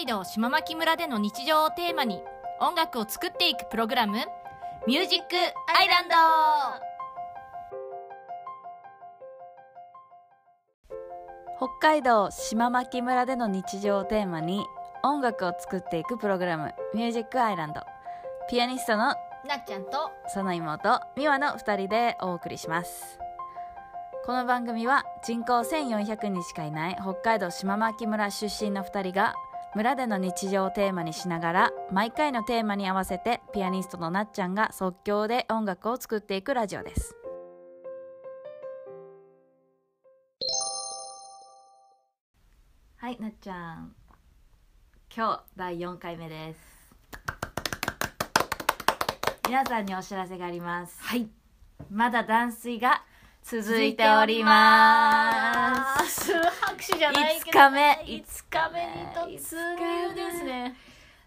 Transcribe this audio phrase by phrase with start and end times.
[0.00, 2.22] 海道島牧村での日常をテーマに
[2.58, 4.16] 音楽を作っていくプログラム
[4.88, 6.14] 「ミュージックアイランド」
[11.68, 14.64] 北海道島牧村での日常をテーマに
[15.02, 17.82] 音楽を作っていくプログラム「ミュージックアイランド」
[18.48, 19.08] ピアニストの
[19.44, 23.18] なっちゃんとその妹美和の2人でお送りします。
[24.24, 29.34] この番組は人口1400人しかいない北海道島牧村出身の2人が
[29.76, 37.14] 村での日常をテーマにしながら毎回のテーマに合わせてピアニストのなっちゃんが即興で音楽を作っていくラジオです。
[42.96, 43.94] はいなっちゃん。
[45.14, 46.60] 今日第4回目です。
[49.46, 51.00] 皆さんにお知らせがあります。
[51.00, 51.28] はい。
[51.90, 53.04] まだ断水が
[53.50, 56.26] 続いております。
[56.26, 58.04] す拍手じゃないけど5日目。
[58.06, 60.76] 5日目に突入ですね。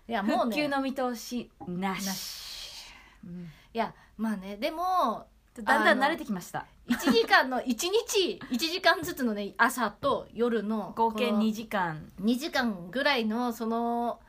[0.07, 0.69] いやもうね。
[0.69, 2.85] の見通しなし。
[3.25, 5.25] うんいやまあねでも
[5.61, 6.65] だんだん慣れてきました。
[6.87, 12.09] 1時間の 1日1時間ずつのね朝と夜の合計この2時間。
[12.21, 14.21] 2時間ぐらいのその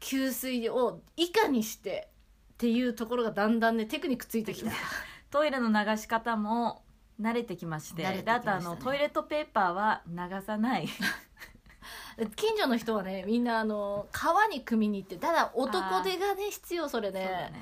[0.00, 2.08] 給水をいかにして
[2.54, 4.70] っていうところがだんだんねテクニックついてきた。
[5.30, 6.85] トイレの流し方も
[7.20, 8.62] 慣れてきまして慣れてきであましたね。
[8.62, 10.88] とあのトイレットペーパーは流さない。
[12.34, 17.28] 近所の人はねみんなあの川に汲みに行ってただ男手がね必要それそうだね。
[17.50, 17.52] ね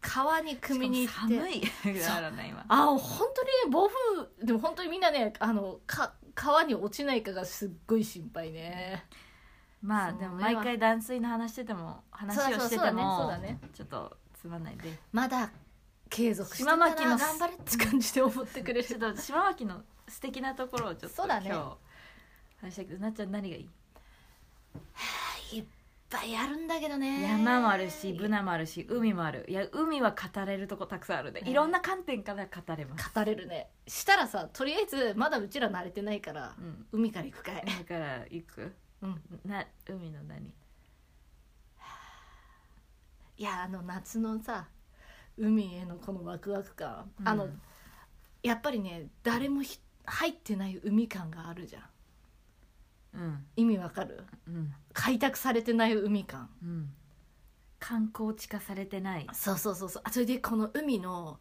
[0.00, 1.36] 川に汲みに行って。
[1.36, 1.60] 寒い。
[2.00, 2.64] からね今。
[2.68, 9.06] あ本当にね暴風でも本当にみんなねあのか川に落ちないかがすっごい心配ね。
[9.82, 13.02] まあそうでも毎回断水の話してても話をしててそうだね。
[13.02, 13.60] そうもだね。
[13.74, 14.76] ちょっとつまんない。
[14.78, 15.50] でまだ
[16.10, 17.76] 継続島牧の頑張れって。
[17.76, 21.48] 感じで思ってくれるちょっと島脇の素敵なところをちょっとそうだね。
[21.50, 21.78] 今
[22.60, 23.68] 日話したけどなっちゃん何がいい？
[25.58, 25.64] いっ
[26.10, 27.22] ぱいあるんだけどね。
[27.22, 29.46] 山もあるしブナもあるし海もある。
[29.48, 31.50] いや海は語れるとこたくさんあるで、ね。
[31.50, 33.68] いろんな観点から語れます、語れるね。
[33.86, 37.64] したらさとりあえずまだうちら慣れてないからうん、海から行くかい。
[37.64, 38.72] だから行く？
[39.02, 39.22] うん。
[39.46, 40.40] な海の何？
[43.38, 44.66] いやあの夏のさ
[45.40, 47.28] 海へのこのワクワク感、うん。
[47.28, 47.48] あの
[48.42, 51.82] やっぱりね誰もひ入ってない海感があるじゃん。
[53.14, 53.46] うん。
[53.56, 54.24] 意味わかる？
[54.46, 54.72] うん。
[54.92, 56.48] 開拓されてない海感。
[56.62, 56.92] うん。
[57.78, 59.26] 観光地化されてない。
[59.32, 60.02] そうそうそうそう。
[60.04, 61.38] あそれでこの海の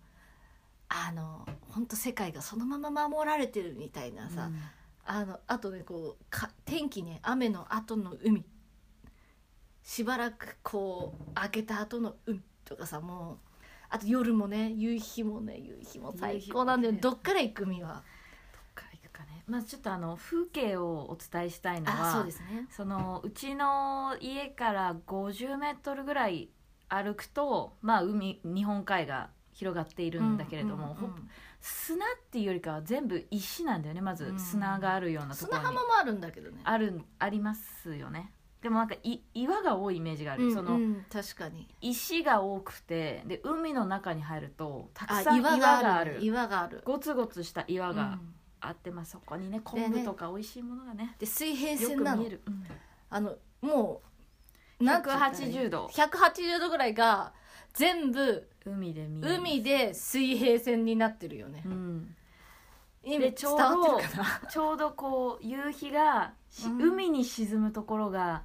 [0.87, 4.49] あの本当世界がそのまま守られてるみたいなさ、
[5.05, 8.43] あのあとねこうか天気ね雨の後の海。
[9.83, 13.48] しばらくこう開けた後の海とかさもう
[13.89, 17.89] あと夜もね夕日もね夕日も最高なんだよどっから行く海は？
[17.89, 19.43] どっから行くかね。
[19.47, 22.67] まあちょっとあの風景をお伝えしたいのはあそうですね。
[22.69, 26.49] そのうちの家から50メートルぐらい
[26.87, 31.19] 歩くとまあ海日本海が広がっているんだけれども、うんうんうんほ
[31.61, 34.23] 砂っていうよりかは全部石なんだよねまず。
[34.23, 34.39] うん。
[34.39, 35.63] 砂があるようなところに。
[35.65, 36.61] 砂浜もあるんだけどね。
[36.63, 38.31] あるありますよね
[38.61, 41.67] でもなんかい岩が多いイメージがある、うんそのうん確かに。
[41.81, 46.17] 石が多くてで海の中に入るとたくあさん岩岩がある。
[46.21, 46.81] 岩がある。
[46.85, 48.35] ゴツゴツした岩がうん。
[48.61, 52.17] あって、まあ、そこにねで昆布とか美味しいものがねで水平よ線なの。
[52.17, 52.65] く見える、うん。
[53.09, 54.01] あのも
[54.81, 55.87] うなんて言ったらいい180度。
[55.87, 57.31] 180度ぐらいが
[57.73, 59.35] 全部海で見える。
[59.37, 61.63] 海で水平線になってるよね。
[61.65, 62.15] うん。
[63.03, 64.47] 意味でちょう伝どわってるかな？
[64.51, 66.81] ちょうどこう夕日がし、うん。
[66.81, 68.43] 海に沈むところが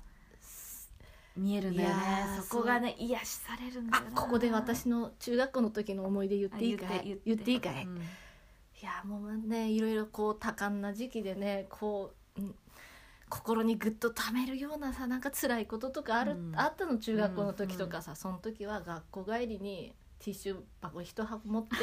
[1.36, 1.94] 見えるんだよね。
[1.94, 4.10] いやーそこがね癒しされるんだよな。
[4.10, 7.18] あここで私の中学校の時の思い出言っていいかい？
[7.24, 7.96] 言っていいかい、いうん。
[8.82, 12.54] やもうねいろいろこう多感な時期でねこう、うん
[13.30, 16.52] 心にぐっとためるようなさなんか辛いこととかある、うん。
[16.54, 21.74] あったの中学校の時とかさ、その時は学校帰りにティッシュ箱一箱持って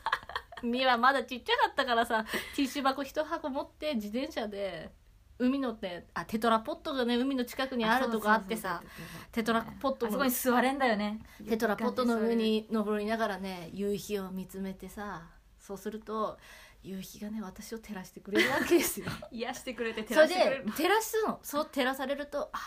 [0.66, 2.24] みはまだちっちゃかったからさ
[2.56, 4.90] ティッシュ箱一箱持って自転車で
[5.38, 8.82] 海のねあテトラポットがね海の近くにあるとかあってさ
[9.30, 11.20] テトラポットあそのこに座れんだよね。
[11.48, 15.22] テトラポットの上に登りながらね夕日を見つめてさ
[15.60, 16.38] そうすると
[16.82, 19.06] 夕日がね私を照らしてくれるわけですよ。
[19.30, 21.40] 癒してくれて照それらしてくれるで照らすの。
[21.42, 22.58] そう照らされるとあ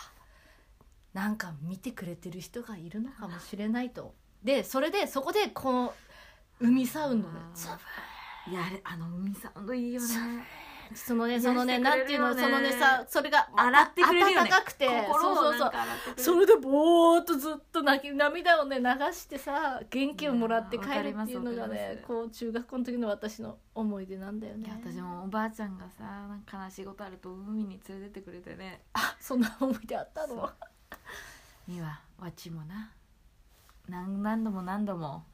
[1.12, 4.14] なんか見てくれてる人がいるのかもしれないと。
[4.42, 5.94] でそれでそこでこの
[6.58, 7.38] 海サウンドで。
[7.38, 7.54] あー。
[7.54, 7.82] ザブ
[8.50, 10.06] いやあれあの海サウンドいいよね。
[10.06, 14.50] ーそのねそのねなんていうのそのねさそれが洗ってくれるよね。
[14.50, 15.72] 温かくて心をそうそうそう。
[16.16, 24.66] それでぼーっとずっと泣き涙をね流してさ元気をもらって帰るっていうのがねこう中学校の時の私の思い出なんだよね。
[24.66, 28.82] いや私もおばあちゃんがさなんか悲しいことあると海に連れてってくれてね。
[28.92, 30.50] あそんな思い出あったの？
[31.68, 32.90] にはわちもな。
[33.88, 35.24] 何何度も何度も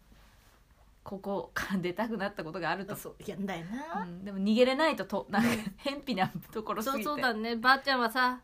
[1.08, 3.64] ここから出たくなったことがあると、そうやんだよ
[3.94, 7.02] な、うん、でも逃げれないととなんか偏僻なところすぎて。
[7.02, 7.56] そうそうだね。
[7.56, 8.42] ばあちゃんはさ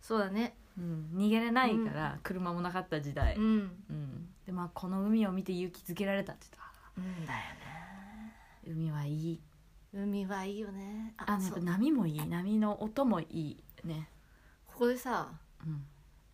[0.00, 0.56] そうだね。
[0.78, 3.58] うん、逃げれないから、車もなかった時代、ううん。
[3.58, 6.46] んでまあこの海を見て勇気づけられたって
[6.96, 7.38] 言っうんだよ
[8.64, 9.40] た海はいい。
[9.92, 11.14] ね海はいいよね。
[11.16, 12.24] ああの波もいい。
[12.24, 14.08] 波の音もいいね、
[14.66, 15.28] ここでさ
[15.66, 15.84] うん、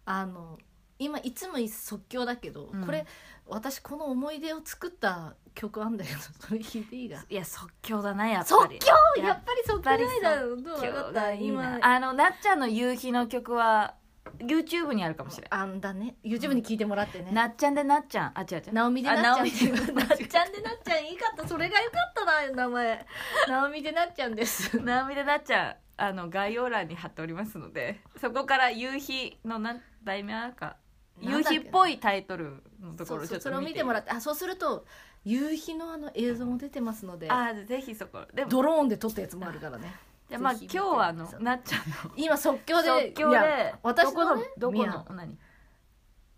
[0.05, 0.59] あの
[1.05, 2.85] 今いつも即興だけど、うん。
[2.85, 3.07] これ
[3.47, 11.79] 私この思い出を作った曲あんだけどそれ弾いていいが いや即興だなやっぱ即り興やっぱり即興ないだろうどう今分かっがいい今。
[11.79, 13.95] なあのなっちゃんの夕日の曲は
[14.39, 15.55] YouTube にあるかもしれん。
[15.55, 16.17] あんだね。
[16.25, 18.33] YouTube に聞いてもらってね、なっちゃんでなっちゃん。
[18.39, 18.73] あ違う違う。
[18.73, 19.33] ナオミでなっちゃん。
[19.33, 20.53] あナオミでなっちゃん。
[20.53, 21.07] でなっちゃん。
[21.07, 23.07] いいかったそれがよかったな名前。
[23.49, 24.79] ナオミでなっちゃんです。
[24.81, 30.77] なおみでなっちゃんあの概要欄に貼っておりますのでそこから夕日のなん題名か
[31.23, 34.85] 夕日っぽいタイトルのところをちょっとそうそれを見てもらっってあそうすると
[35.25, 38.21] 夕日のあの映像も出てますのであぜひそこ。
[38.35, 39.95] でもドローンで撮ったやつもあるからね。
[40.29, 40.77] じゃあまあぜひ見て。
[40.77, 42.13] 今日はあのなっちゃんの。
[42.17, 45.39] 今即興で即興いやで私のねどこのどこミヤの何？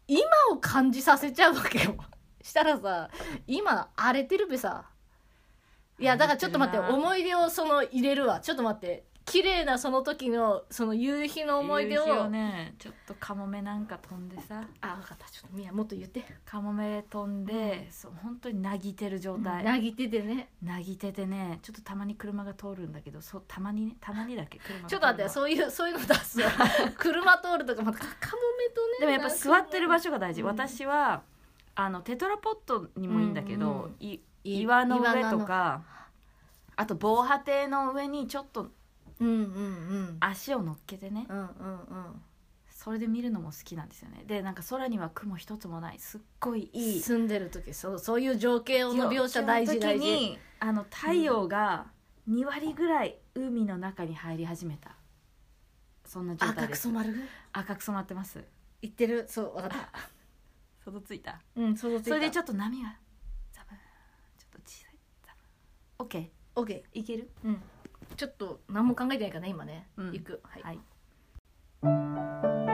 [0.06, 0.20] 今
[0.52, 1.96] を感じさせちゃうわけよ。
[2.42, 3.08] したらさ
[3.46, 4.84] 今荒れてるべさ。
[5.98, 7.08] いやだからちょっと待って荒れてるな。
[7.08, 8.40] 思い出をその入れるわ。
[8.40, 14.64] ちょっと待って綺麗なその時のその夕日の思い出を夕日をねちょっとカモメなんか飛んでさ。
[14.80, 15.28] あ分かった。
[15.30, 16.24] ちょっとみやもっと言って。
[16.44, 20.50] カモメ飛んで、そう本当になぎてる状態、なぎててね。
[20.62, 26.50] なぎててねちょっとたまに車が通るんだけどそうたまにねたまにだけ車がちょっと待ってそういうそういうの出すわ
[26.96, 30.46] 車通るとかまたカモメとねでもやっぱ座ってる場所が大事、うん。
[30.48, 31.22] 私は
[31.74, 35.82] あのテトラポットにもいいんだけど、うんうん岩の上岩とか
[36.76, 38.68] あと防波堤の上にちょっと
[39.20, 40.16] うんうんうん。
[40.20, 41.26] 足を乗っけてね。
[41.28, 42.22] うんうんうん。
[42.70, 44.24] それで見るのも好きなんですよね。
[44.26, 51.86] でなんか空には雲一つもないすっごいいい住んでる時そうそういう情景の描写大事大時事にあの太陽が
[52.28, 54.96] 2割ぐらい海の中に入り始めた。
[56.04, 56.82] そんな状態赤です。
[56.82, 57.14] く染まる？
[57.52, 58.44] 赤く染まってます。
[58.82, 59.24] 言ってる？
[59.28, 59.88] そう分かった。
[60.84, 61.40] 外ついた。
[61.56, 62.96] うんそのそれでちょっと波が
[63.52, 63.78] ザブーン
[64.36, 66.04] ちょっと小さいザブーン。
[66.04, 66.82] オッケと OK ー。
[66.92, 67.30] いける？
[67.44, 67.62] うん
[68.16, 70.12] ちょっと何も考えてないからね今ね、うん。
[70.12, 70.40] 行く。
[70.44, 70.72] はい、は
[72.70, 72.73] い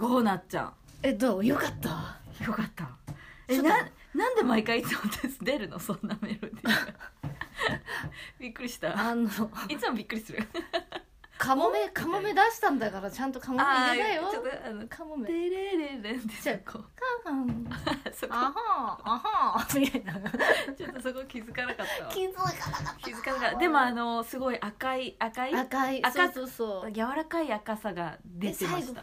[0.00, 0.72] ごいなっちゃん。
[1.02, 1.44] えどう？
[1.44, 2.18] よかった。
[2.44, 2.88] よかった。
[3.48, 3.76] ちょっな
[4.14, 5.38] なんで毎回いつもです？
[5.42, 5.78] 出るの？
[5.78, 6.94] そんなメロディーが。
[8.40, 8.98] びっくりした。
[8.98, 9.28] あの。
[9.68, 10.48] いつもびっくりする。
[11.38, 14.28] カモメカモメ出したんだからちゃんとカモメ入れなよ。
[14.30, 15.26] ちょっとあのカモメ。
[15.26, 16.84] テレレレンってじゃこ
[17.24, 17.66] カン。
[18.12, 18.34] そこ。
[18.34, 19.18] あはんあ
[19.56, 20.20] はんみたいな
[20.76, 22.10] ちょっとそこ気づかなかったわ。
[22.10, 22.94] 気づかなかった。
[23.02, 23.58] 気づかなかった。
[23.58, 25.54] でもあのすごい赤い赤い？
[25.54, 26.04] 赤い。
[26.04, 26.48] 赤そうそう
[26.82, 26.92] そう。
[26.92, 28.94] 柔らかい赤さが出てまで最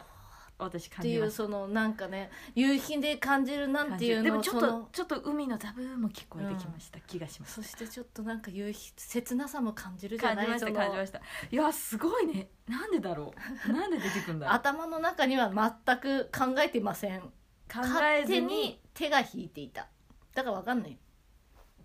[0.60, 7.62] 後した私っていうそのなんかね夕日で感じるなんていうのでもちょっそのとちょっと海のザブーンも聞こえてきました、気がします。
[7.62, 10.80] そしてちょっとなんか夕日切なさも感じるじゃない感じましたその。
[10.80, 11.22] 感じました。
[11.52, 12.50] いやすごいね。
[12.68, 13.34] なんでだろ
[13.68, 13.74] う。
[13.74, 14.56] なんで出てくるんだろう。
[14.56, 15.52] 頭の中には
[15.86, 17.22] 全く考えてません。
[17.22, 17.30] 考
[17.80, 18.40] 勝えずに。
[18.40, 19.88] 手に手が引いていた。
[20.34, 20.98] だからわかんない、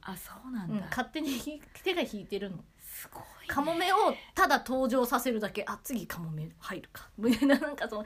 [0.03, 1.41] あそうなうんんだ、勝手に
[1.83, 2.59] 手が引いてるの。
[2.79, 3.97] すごい、ね、カモメを
[4.35, 5.65] ただ登場させるだけ。
[5.67, 7.09] あ次カモメ入るか。
[7.17, 8.05] みたいななんかその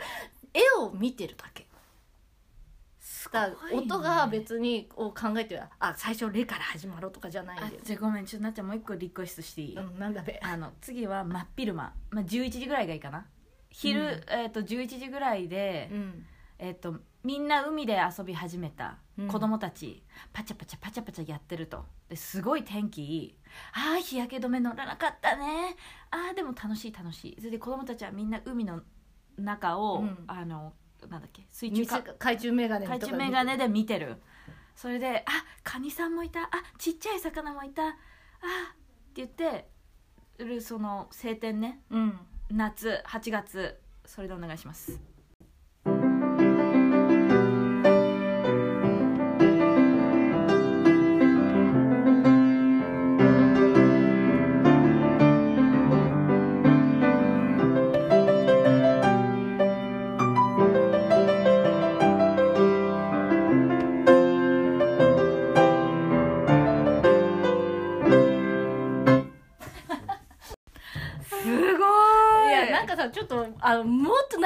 [0.57, 1.67] 絵を見てるだけ。
[3.07, 10.41] すだから音が別にを考えてはあ最初「レ」から始まろうとかじゃないんじゃあごめんちょっとなっちゃんもう一個リクエストしていい、うんなんだべ。
[10.43, 13.27] あの次は真っ昼間、まあ、11時ぐらいがいいかな。
[13.71, 14.09] 昼、うん。
[14.09, 16.27] えー、と11時ぐらいで、うん。
[16.59, 19.29] えー、とみんな海で遊び始めたうん。
[19.29, 21.85] 子供たち、パチャパチャパチャパチャやってると。
[22.09, 23.37] ですごい天気いい。
[23.73, 25.77] ああ日焼け止め乗らなかったね。
[26.11, 27.37] ああでも楽しい楽しい。
[27.39, 28.83] それで子供たちはみんな海の
[29.39, 30.25] 中を、うん。
[30.27, 30.75] あの
[31.09, 31.97] なんだっけ水中か。
[31.99, 34.17] 水海中メガネ中メガネで見てる。
[34.75, 35.31] それで「あ
[35.63, 36.45] カニさんもいた。
[36.45, 37.87] あちっちゃい魚もいた。
[37.87, 37.93] あっ
[39.15, 39.69] て言って
[40.39, 41.83] るその晴天ね。
[41.91, 42.19] うん。
[42.51, 45.01] 夏8月それでお願いしますす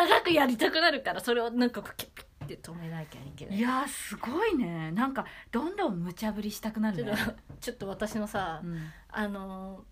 [0.07, 3.59] 長くやりたくなるからそれをなんかこうキュッピッて止めなきゃいけない。
[3.59, 4.91] いやすごいね。
[4.93, 7.13] なんかどんどん無茶ぶりしたくなるね。
[7.13, 8.79] ちょっとちょっと私のさ、うん。
[9.09, 9.85] あの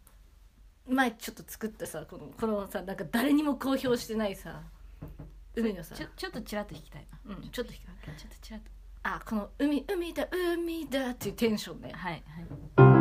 [0.89, 4.63] 前ちょっと作ったさこのこのさなんか誰にも公表してないさ
[5.55, 7.35] 海のさちょちょっとちらっと弾きたいな。
[7.37, 8.71] うん、ちょっと光るちょっとちらっと。
[9.03, 11.93] あこの海海だ海だっていうテンションね。
[11.95, 12.13] はい
[12.77, 12.98] はい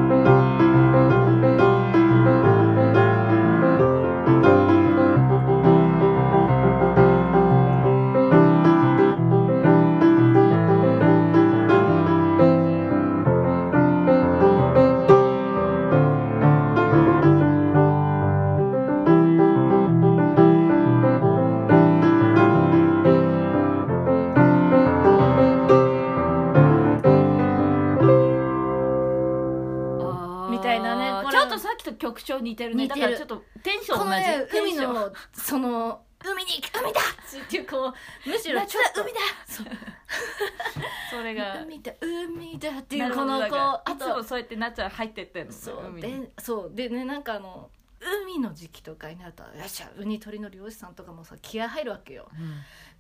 [32.40, 32.76] と曲調似てる。
[32.76, 34.06] ねだからちょっとテンション同じ。
[34.06, 37.02] このね海のその海に海だ。
[37.02, 37.94] っていうこ
[38.26, 39.04] うむしろちょっと。
[39.04, 39.20] 夏だ海だ。
[41.12, 41.62] それが。
[41.62, 46.00] 海だ海だっていうこのこうあいつもとそうやってなっちゃう入ってってんのそう。
[46.00, 46.72] でそう。
[46.74, 52.28] でねなんかあの海の時期とかになるとよっしゃウニ取りの漁師さんとかもさ気合入るわけよ。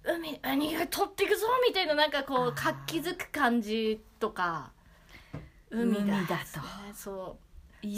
[0.03, 4.71] 海ウニが取っていくぞみたいななんかこう活気づく感じとか。
[5.69, 6.37] 海だ海だとね。
[6.93, 7.46] そう。
[7.46, 7.46] い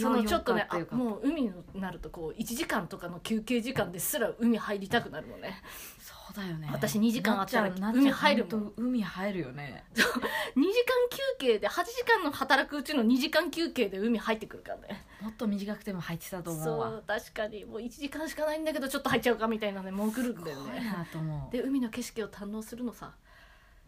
[0.01, 5.61] そのちょっとねもう海になるとこう1時間とかの休憩時間ですら海入りたくなるのね。
[5.99, 6.69] そうだよね。
[6.71, 8.73] 私2時間あったら海入るもん。
[8.77, 9.85] 海入るよね。
[9.95, 10.63] 2時間
[11.09, 15.05] 休憩で8時間の働くうちの2時間休憩で海入ってくるからね。
[15.21, 16.89] もっと短くても入ってたと思うわ。
[16.89, 17.65] そう確かに。
[17.65, 20.81] もう1時間しかないんだけどちょっと入っちゃうかみたいなねもう来るんだよね。
[20.81, 21.51] なと思う。
[21.51, 23.13] で海の景色を堪能するのさ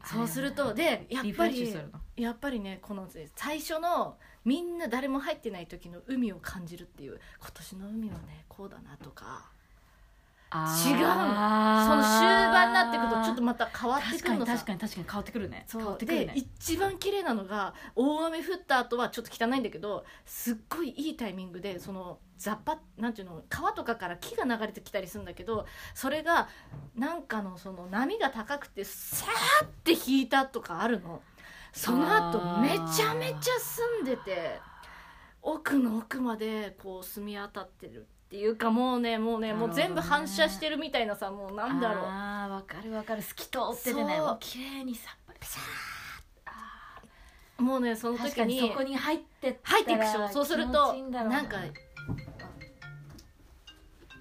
[0.06, 1.76] そうするはいとでやっぱり
[2.18, 9.52] やっぱりねこのね最初のみんな誰も入ってない時の海を感じるっていう今年の海はねこうだなとか
[10.54, 11.86] 違うの。
[11.86, 14.54] その終盤になってくるとちょっとまた変わってくるのさ。
[14.54, 15.66] 確かに確かに変わってくるね。
[15.72, 15.98] 変わそう。
[15.98, 16.34] でってくるね。
[16.36, 26.50] 一番綺麗なのが大雨降った後はちょっと汚いんだけどすっごいいいタイミングでそのザッパなんていうの川とかから木が流れてきたりするんだけどそれが
[26.96, 31.22] なんかのその波が高くてさーって引いたとかあるの。
[31.74, 34.60] その後めちゃめちゃ澄んでて
[35.42, 42.06] 奥の奥までこう澄み当たってるっていうかもうねもうねもう全部反射してるみたいなさもうなんだろう。
[42.08, 43.22] あーわかるわかる。
[43.22, 44.16] 透き通っててね。
[44.16, 44.26] そう。
[44.28, 45.60] もう綺麗にさっぱりさ
[47.58, 50.30] もうねその確時にそこに入って入っていくでしらょ。
[50.30, 51.58] そうするとなんか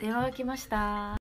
[0.00, 1.16] 電話が来ました。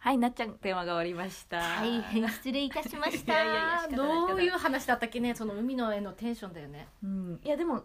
[0.00, 1.60] はいなっちゃん電話が終わりました。
[1.60, 3.52] 大変失礼いたしまし いやいや
[3.88, 6.88] いやどういう話だったっけねその海の絵のテンションだよね。
[7.04, 7.40] うん。
[7.44, 7.84] いやでも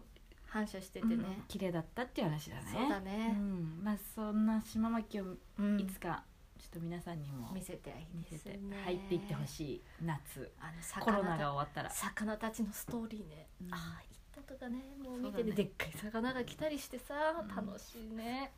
[0.54, 1.18] 反射しててうん。
[1.20, 2.62] ね、綺麗だったっていう話だね。
[2.72, 3.82] そうだうね、ん。
[3.82, 5.24] まあそんな島巻を
[5.58, 5.80] うん。
[5.80, 6.22] いつか
[6.56, 10.52] ちょっと皆さんにも見せてい見せて入っていってほしい夏。
[10.60, 10.66] あ
[11.00, 11.90] のコロナが魚終わったら。
[11.90, 13.74] 魚たちのストーリーね、うん。
[13.74, 14.02] ああ
[14.36, 14.78] 行ったとかね。
[15.02, 15.56] もう見てて、ね。
[15.56, 17.48] でっかい魚が来たりしてさうん。
[17.48, 18.52] 楽しいね、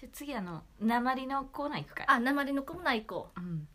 [0.00, 3.40] じゃあ次あの鉛のコーナー行くかあ鉛のコーナー行こう。
[3.40, 3.68] ん。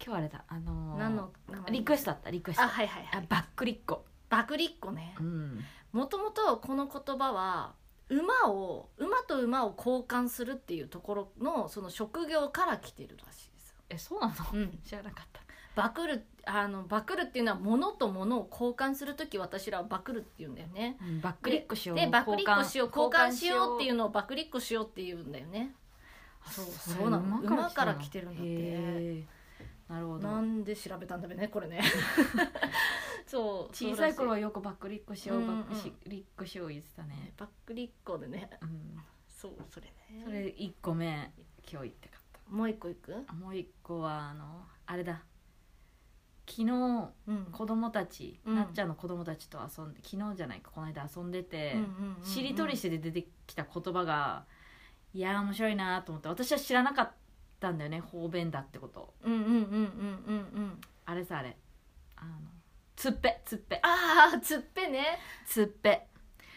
[0.00, 1.72] 今日あれだあのう、ー何の鉛？
[1.72, 2.62] リクエストあったリクエスト。
[2.62, 3.22] あはいはいはい。
[3.22, 5.14] あバックリッコバクリッコね。
[5.18, 5.60] うん。
[5.92, 7.74] もともとこの言葉は
[8.08, 13.68] 馬を馬と馬を交換するっていうところのその職業から来てるらしいです。
[13.70, 13.74] よ。
[13.90, 14.34] えそうなの？
[14.52, 15.40] うん、知らなかった。
[15.74, 20.96] バクるあのバクるっていうのは物と物を交換する時私らはバクるって言うんだよね。
[21.00, 23.76] うんバックリッコしようでバクリッコしよう交換しよう。
[23.76, 25.74] っていうののをバクリッコしようって言うんだよね。
[26.50, 27.42] そうそそうなの。
[27.42, 29.26] れ馬から来てるんだって
[29.88, 30.28] なるほど。
[30.28, 31.82] なんで調べたんだべねこれね。
[33.26, 38.50] そう小さい頃はよくバックリッコしよううんうんバックしリッコしよう言ってたいねバックリッコでね。
[38.62, 38.96] うん。
[39.28, 40.22] そうそれね。
[40.24, 41.32] それ1個目
[41.70, 43.24] 今日言ってかっもう一個いく？
[43.26, 45.22] たもう1個はあのあれだ。
[46.46, 47.44] 昨日うん。
[47.52, 52.24] 子供たち、うんなっちゃんの子供たちと遊んで昨日じゃないかこの間遊んでて、うんうんうんうん。
[52.24, 54.46] しりとりして出てきた言葉が
[55.12, 57.14] いやー面白いなと思って私は知らなかった
[57.70, 59.14] んだよね方便だってこと。
[59.24, 60.80] うんうんうんうんうんうん。
[61.04, 61.56] あれさあれ。
[62.16, 62.32] あの
[62.94, 63.42] つっぺ。
[63.44, 63.80] つっぺ。
[63.82, 65.18] ああつっぺね。
[65.46, 66.06] つっぺ。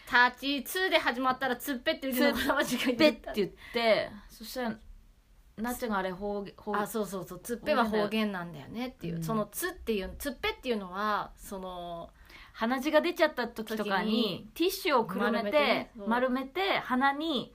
[0.06, 4.76] タチツーで始まったらつっぺっていうのが間違えぺって言ってそしたら
[5.56, 7.40] なっちゃんがあれ方言方あそうそうそう。
[7.42, 9.24] つっぺは方言なんだよねっていう、うん。
[9.24, 12.10] そのつっていうつっぺっていうのはその
[12.52, 17.54] 鼻血が出ちゃった時とか時ににティッシュをくるめて丸めて鼻に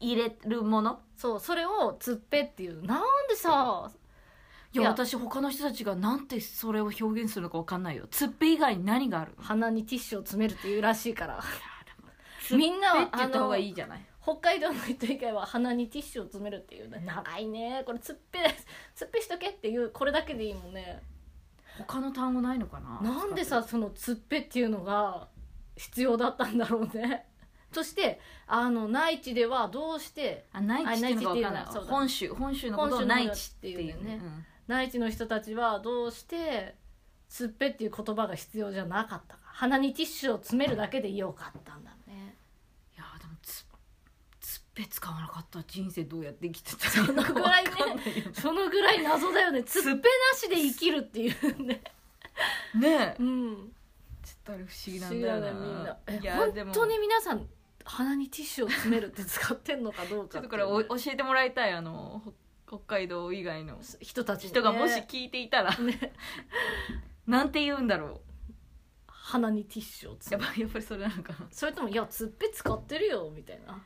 [0.00, 1.00] 入れるもの？
[1.16, 2.84] そうそれをつっぺっていう。
[2.84, 3.90] なんでさ
[4.72, 4.90] いやいや。
[4.90, 8.06] 私他の人たちがなんてそれを表現するのか分かんないよ。
[8.10, 11.40] つっぺ以外に何がある鼻にティッシュを詰めるっていうらしいから。
[12.50, 14.04] みんなはって言った方がいいじゃない？
[14.22, 17.82] 北海道の人以外は鼻にティッシュを詰めるっていうね長いね。
[17.86, 18.38] これつっぺ
[18.94, 21.02] つっぺしとけっていうこれだけでいいもんね。
[21.78, 23.00] 他の単語ないのかな？
[23.00, 25.28] なんでさそのつっぺっていうのが
[25.76, 27.26] 必要だったんだろうね
[27.74, 31.90] そしてあの内地ではどうしてあ内地っていうのはそうだ。
[31.90, 34.20] 本州本州のことを内地っていう本州のことっていうね。
[34.22, 34.44] うん。
[34.66, 36.76] 内地の人たちはどうして
[37.28, 39.40] つっぺっていう言葉が必要じゃなかったか。
[39.44, 42.36] 鼻にティッシュを詰めるだけでよかったんだね。
[42.96, 43.64] いやでもつ
[44.40, 47.70] つっぺ使わなかったら人生どうやって生きてたそのぐらいね
[48.32, 49.62] そのぐらい謎だよね。
[49.64, 49.98] つっぺな
[50.36, 51.82] しで生きるっていうね。
[52.74, 53.16] ねえ。
[53.18, 53.72] うん。
[54.24, 55.52] ちょっとあれ不思議不なんだよな。
[55.52, 55.98] みんな。
[56.06, 57.46] え本当に皆さん
[57.84, 62.32] 鼻にティッシュを詰めるって使ってんのかどうちょっとこれお教えてもらいたいあのほ
[62.66, 64.60] 北海道以外の人たちにね。
[64.60, 66.12] 人がもし聞いていたら、ね。
[67.26, 68.22] なんて言うんだろ
[69.06, 70.50] 鼻にティッシュをうや詰める。
[70.50, 71.46] っぱやっぱりそれなのかな。
[71.50, 73.82] それともいやつっぺ使ってるよみたいな。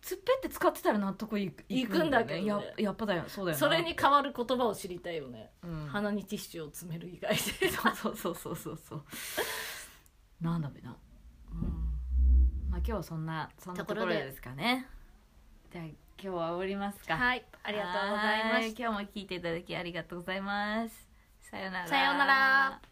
[0.00, 2.46] つっぺって使ってたら納得いくいくんだけどね。
[2.46, 3.24] ややっぱだよ。
[3.26, 3.58] そうだよな。
[3.58, 5.88] それに変わる言葉を知りたいよね、うん。
[5.88, 9.04] 鼻にティッシュを詰める以外で、そうそうそうそうそう。
[10.40, 10.96] なんだべな。
[11.52, 11.58] うん。
[11.60, 11.89] ま
[12.80, 14.14] あ今日はそんなそんなところで。
[14.14, 14.86] ですかね。
[15.70, 17.16] じゃあ今日は終わりますか。
[17.16, 21.08] はいありがとうございまはいした今日も聞いていただきありがとうございます。
[21.42, 21.88] さようなら。
[21.88, 22.89] さようなら